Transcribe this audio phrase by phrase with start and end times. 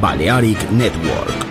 [0.00, 1.43] Balearic Network.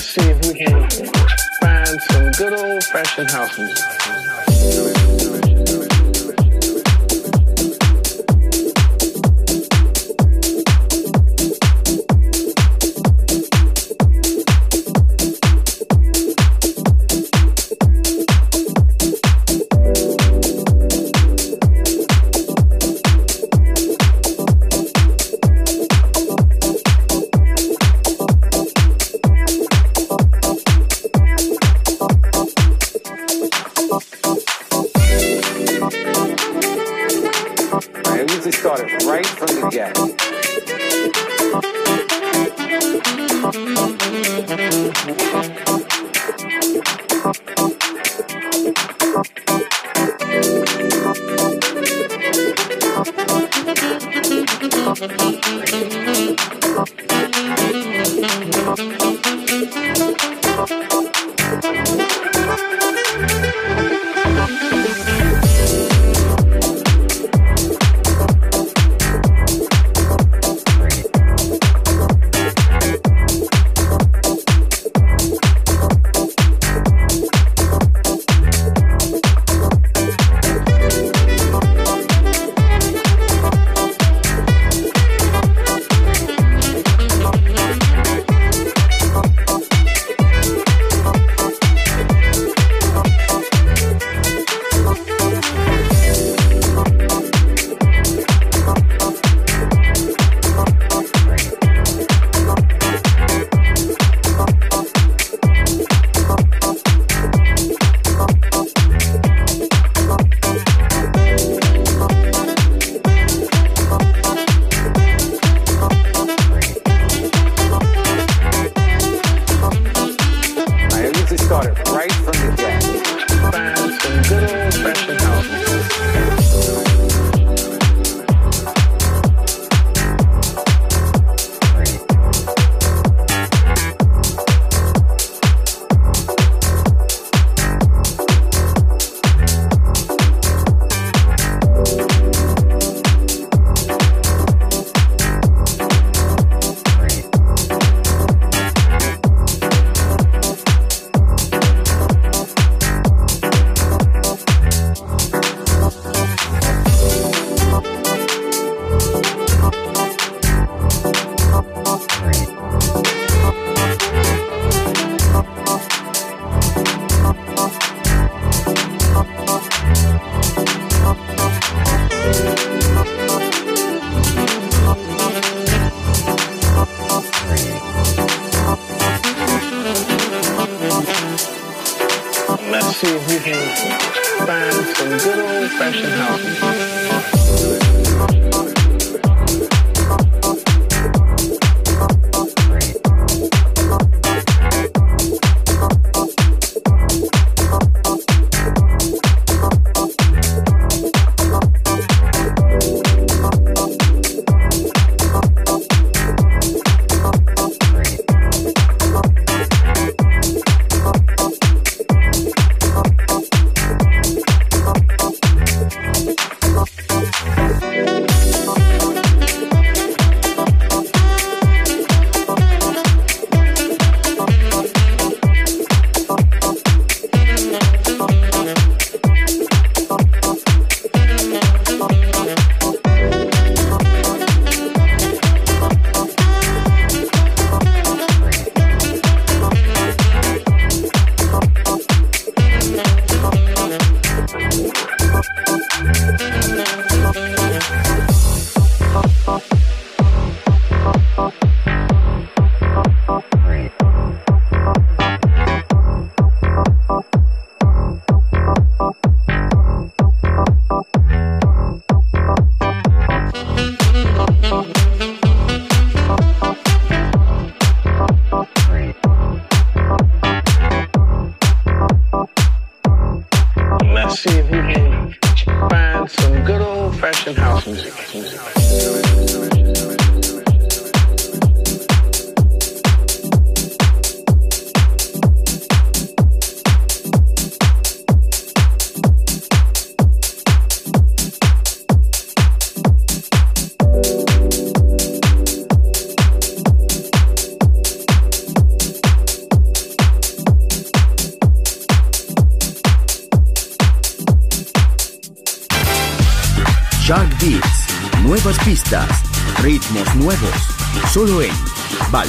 [0.00, 0.88] let's see if we can
[1.60, 5.39] find some good old fashioned house music.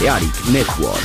[0.02, 1.01] Balearic Network.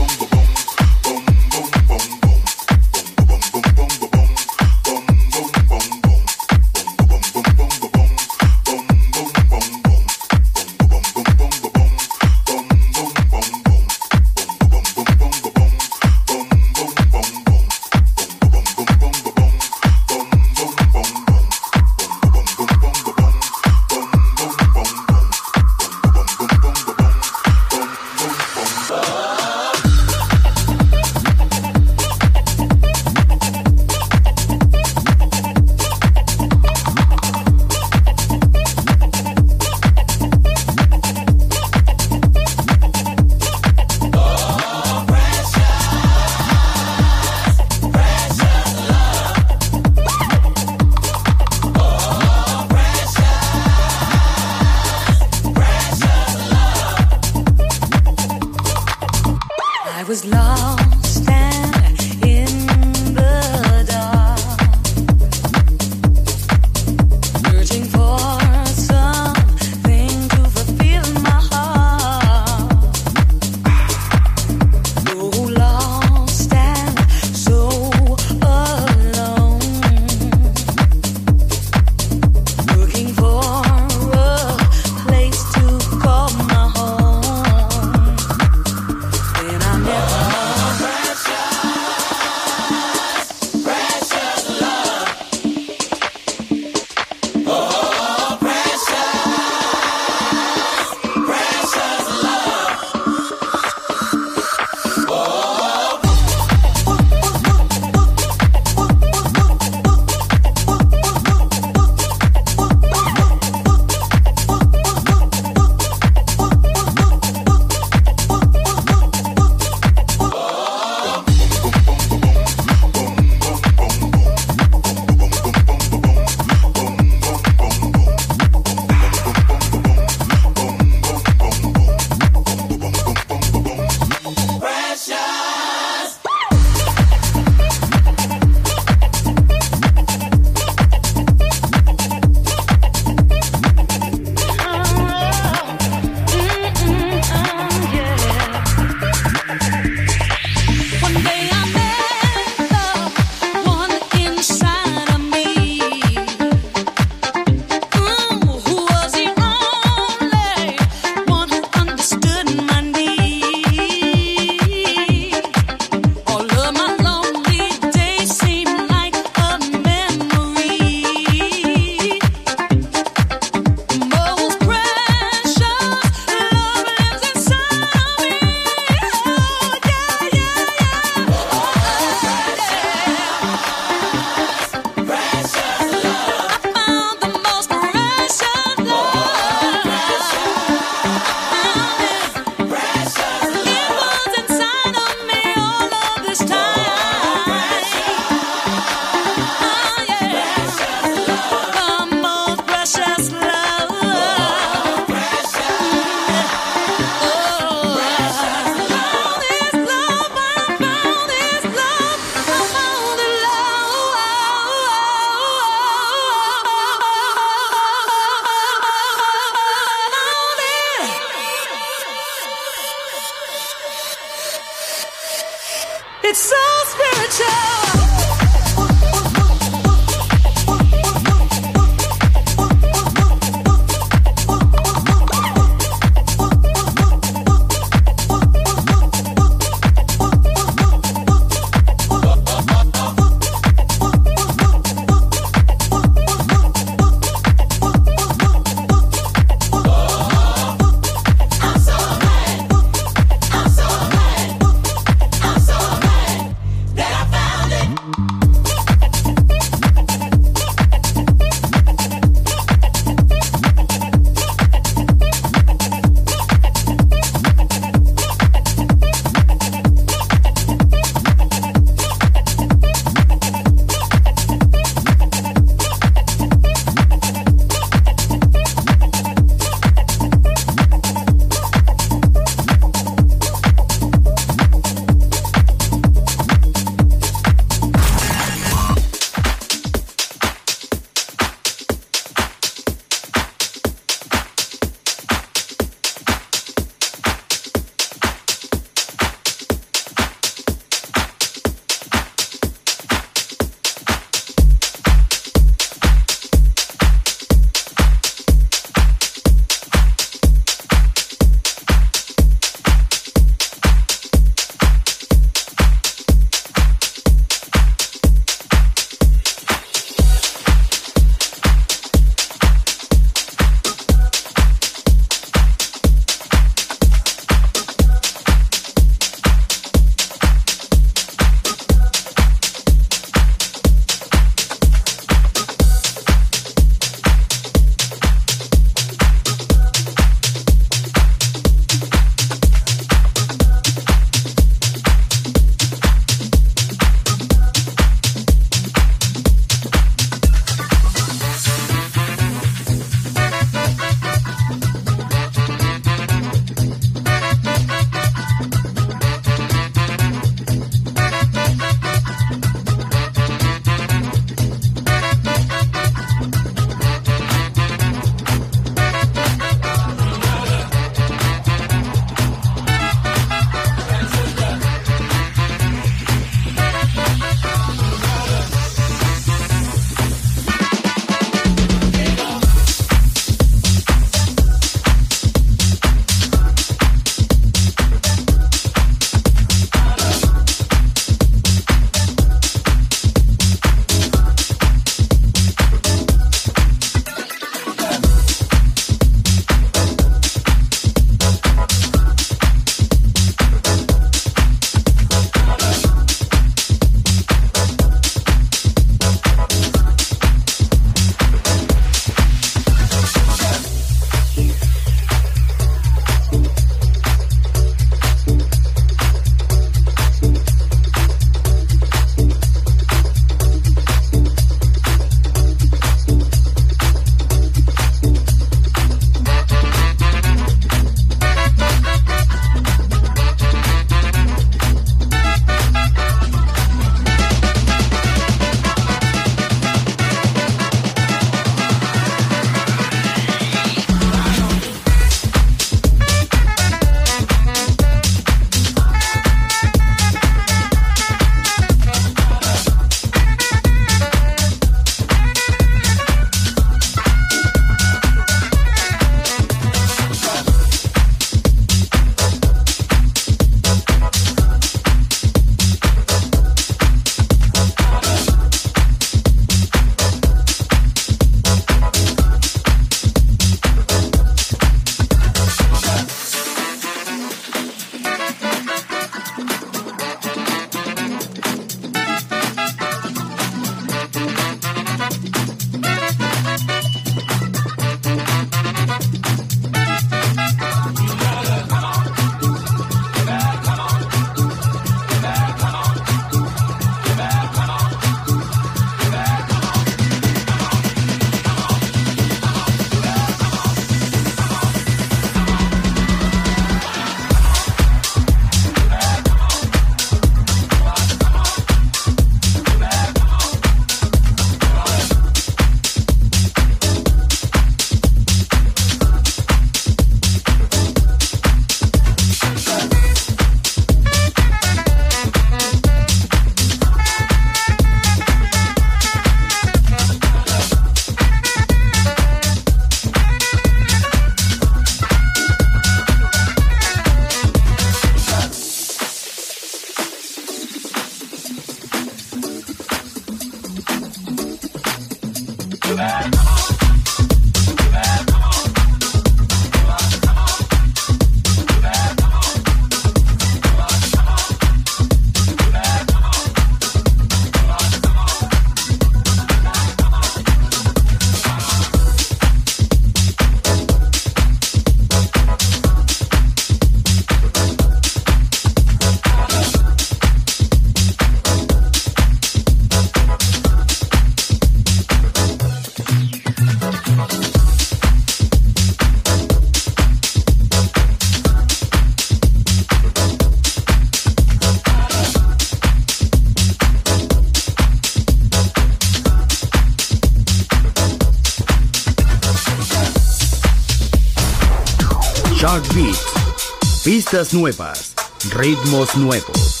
[597.21, 598.33] Pistas nuevas,
[598.73, 600.00] ritmos nuevos.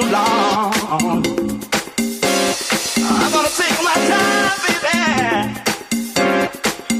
[0.00, 0.72] too long.
[2.98, 4.98] I'm gonna take my time, baby.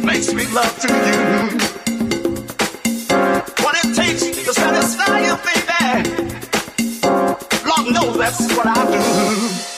[0.04, 1.22] Make sweet love to you.
[3.64, 5.82] What it takes to satisfy you, baby.
[7.68, 9.77] Lord knows that's what I do.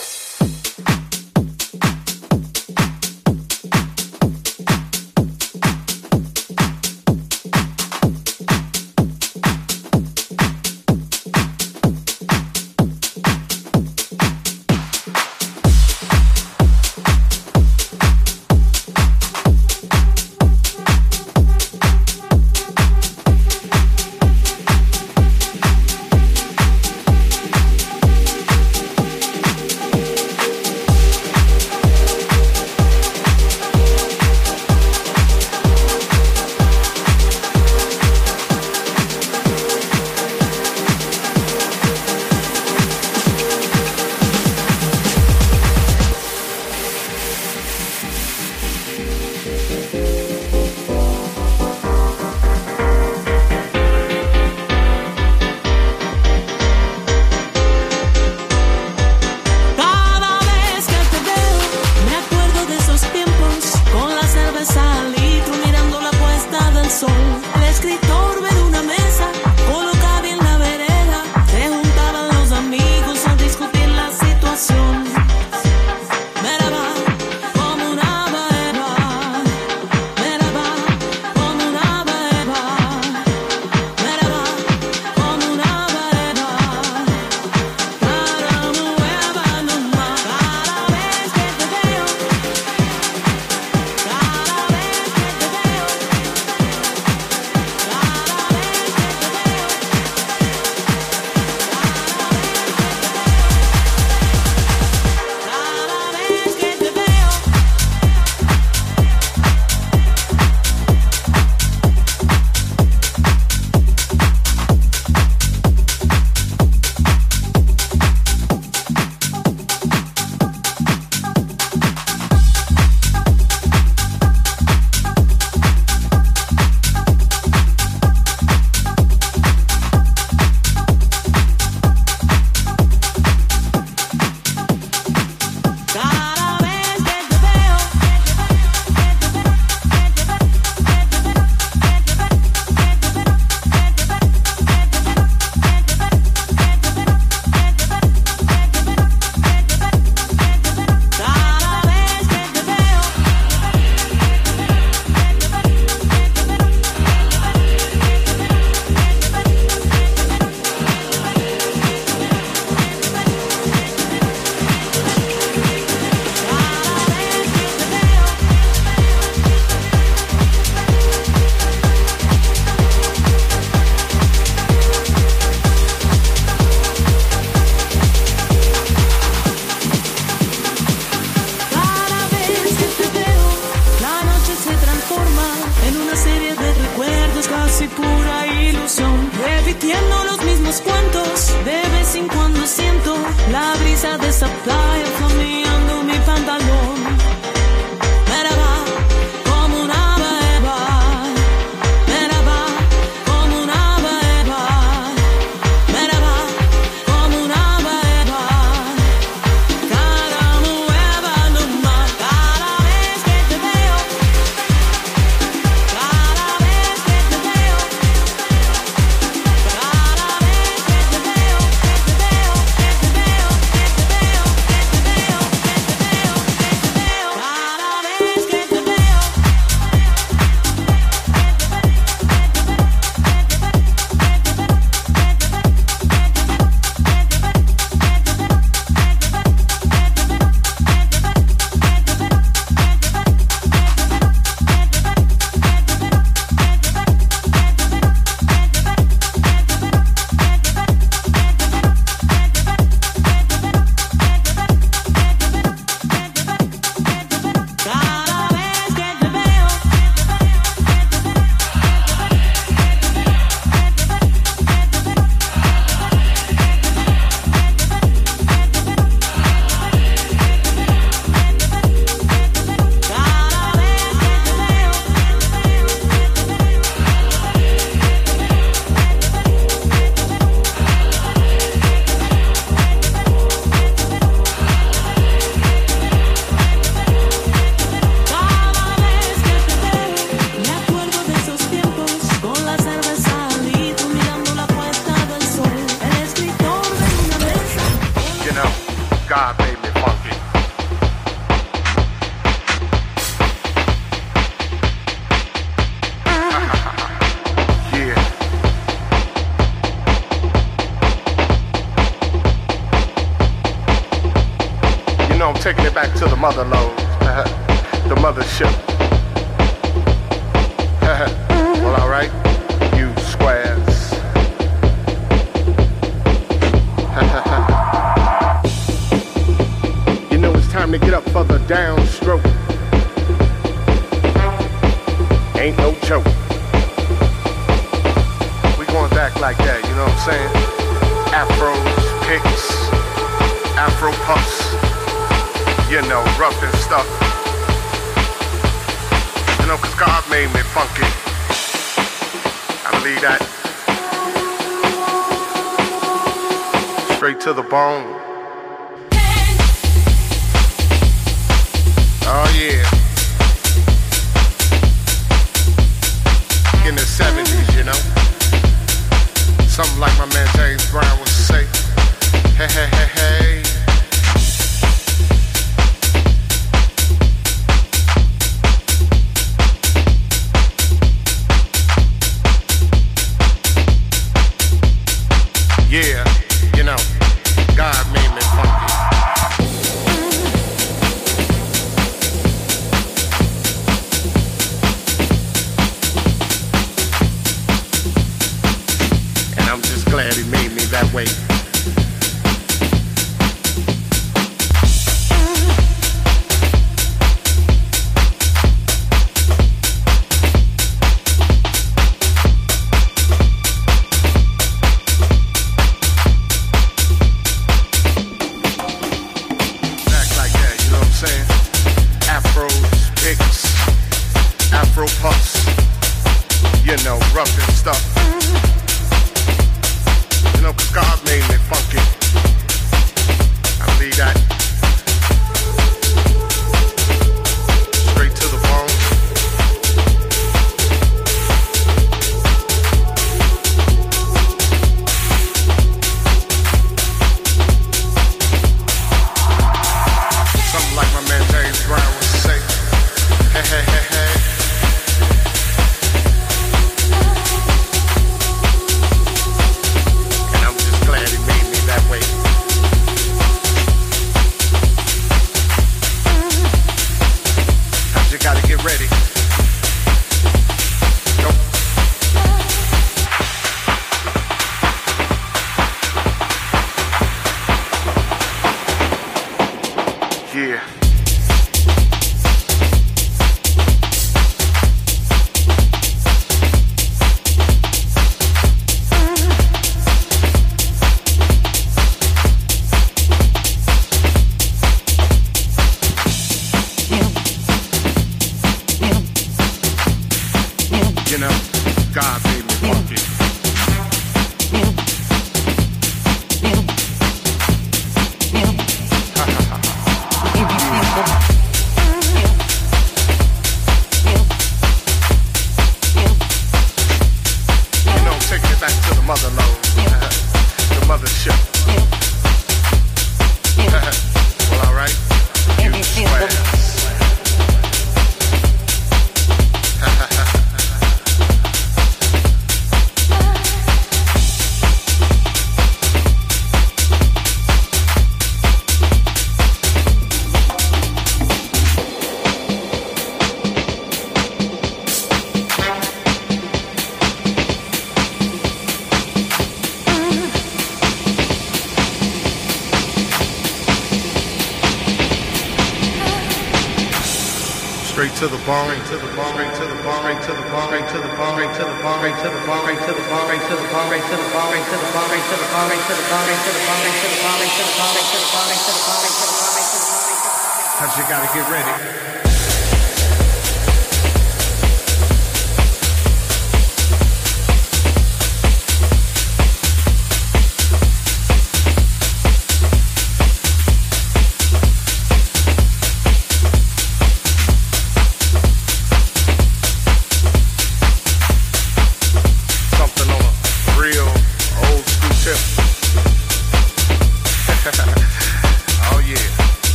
[400.31, 401.50] Glad he made me that way.